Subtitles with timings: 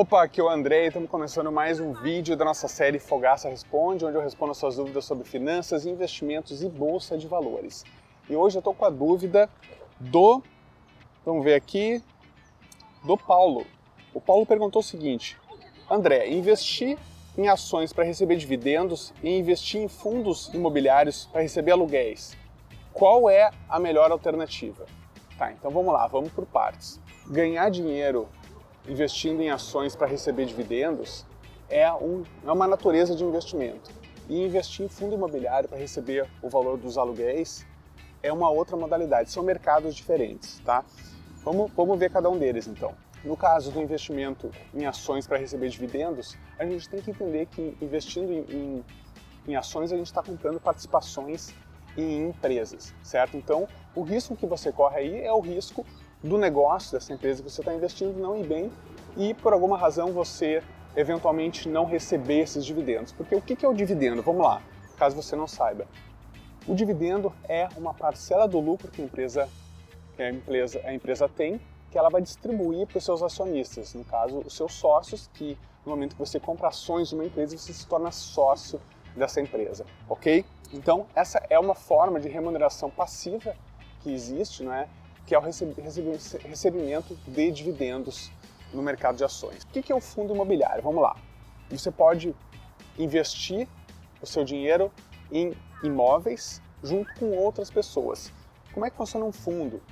[0.00, 3.48] Opa, aqui é o André e estamos começando mais um vídeo da nossa série Fogaça
[3.48, 7.84] Responde, onde eu respondo suas dúvidas sobre finanças, investimentos e bolsa de valores.
[8.30, 9.50] E hoje eu estou com a dúvida
[9.98, 10.40] do,
[11.26, 12.00] vamos ver aqui,
[13.02, 13.66] do Paulo.
[14.14, 15.36] O Paulo perguntou o seguinte:
[15.90, 16.96] André, investir
[17.36, 22.36] em ações para receber dividendos e investir em fundos imobiliários para receber aluguéis,
[22.92, 24.86] qual é a melhor alternativa?
[25.36, 27.00] Tá, então vamos lá, vamos por partes.
[27.26, 28.28] Ganhar dinheiro
[28.88, 31.24] investindo em ações para receber dividendos
[31.68, 33.90] é, um, é uma natureza de investimento.
[34.28, 37.66] E investir em fundo imobiliário para receber o valor dos aluguéis
[38.22, 40.84] é uma outra modalidade, são mercados diferentes, tá?
[41.44, 42.94] Vamos, vamos ver cada um deles então.
[43.24, 47.76] No caso do investimento em ações para receber dividendos, a gente tem que entender que
[47.80, 48.84] investindo em, em,
[49.48, 51.54] em ações a gente está comprando participações
[51.96, 53.36] em empresas, certo?
[53.36, 55.84] Então, o risco que você corre aí é o risco
[56.22, 58.72] do negócio dessa empresa que você está investindo não ir bem
[59.16, 60.62] e por alguma razão você
[60.96, 63.12] eventualmente não receber esses dividendos.
[63.12, 64.22] Porque o que é o dividendo?
[64.22, 64.60] Vamos lá,
[64.96, 65.86] caso você não saiba.
[66.66, 69.48] O dividendo é uma parcela do lucro que a empresa,
[70.16, 71.60] que a empresa, a empresa tem,
[71.90, 75.92] que ela vai distribuir para os seus acionistas, no caso, os seus sócios, que no
[75.92, 78.80] momento que você compra ações de uma empresa, você se torna sócio
[79.16, 80.44] dessa empresa, ok?
[80.72, 83.56] Então, essa é uma forma de remuneração passiva
[84.02, 84.86] que existe, não é?
[85.28, 88.32] Que é o recebimento de dividendos
[88.72, 89.62] no mercado de ações.
[89.64, 90.82] O que é o fundo imobiliário?
[90.82, 91.14] Vamos lá.
[91.70, 92.34] Você pode
[92.98, 93.68] investir
[94.22, 94.90] o seu dinheiro
[95.30, 95.52] em
[95.84, 98.32] imóveis junto com outras pessoas.
[98.72, 99.82] Como é que funciona um fundo?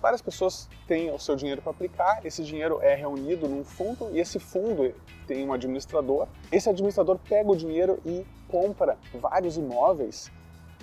[0.00, 4.18] Várias pessoas têm o seu dinheiro para aplicar, esse dinheiro é reunido num fundo e
[4.18, 4.92] esse fundo
[5.28, 6.26] tem um administrador.
[6.50, 10.32] Esse administrador pega o dinheiro e compra vários imóveis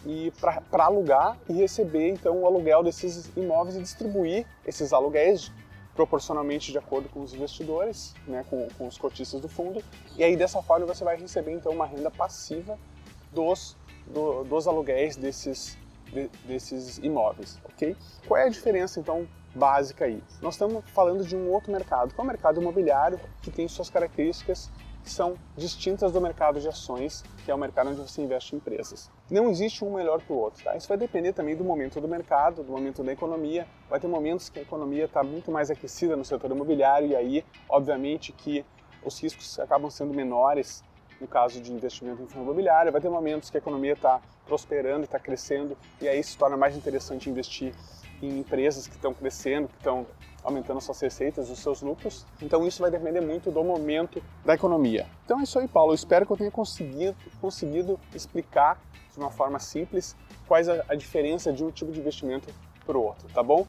[0.05, 5.51] e para alugar e receber então o aluguel desses imóveis e distribuir esses aluguéis
[5.95, 9.83] proporcionalmente de acordo com os investidores, né, com, com os cotistas do fundo,
[10.15, 12.77] e aí dessa forma você vai receber então uma renda passiva
[13.31, 15.77] dos, do, dos aluguéis desses,
[16.11, 17.95] de, desses imóveis, ok?
[18.27, 20.23] Qual é a diferença então básica aí?
[20.41, 23.89] Nós estamos falando de um outro mercado, que é o mercado imobiliário, que tem suas
[23.89, 24.71] características
[25.03, 28.57] que são distintas do mercado de ações, que é o mercado onde você investe em
[28.57, 29.09] empresas.
[29.29, 30.75] Não existe um melhor que o outro, tá?
[30.75, 33.67] Isso vai depender também do momento do mercado, do momento da economia.
[33.89, 37.45] Vai ter momentos que a economia está muito mais aquecida no setor imobiliário e aí,
[37.69, 38.65] obviamente, que
[39.03, 40.83] os riscos acabam sendo menores
[41.21, 42.91] no caso de investimento em fundo imobiliário.
[42.91, 46.75] Vai ter momentos que a economia está prosperando, está crescendo e aí se torna mais
[46.75, 47.73] interessante investir
[48.21, 50.05] em empresas que estão crescendo, que estão
[50.43, 52.25] aumentando suas receitas, os seus lucros.
[52.41, 55.07] Então isso vai depender muito do momento da economia.
[55.23, 55.91] Então é isso aí, Paulo.
[55.91, 58.81] Eu espero que eu tenha conseguido, conseguido explicar
[59.13, 60.15] de uma forma simples
[60.47, 62.49] quais a, a diferença de um tipo de investimento
[62.85, 63.59] para o outro, tá bom?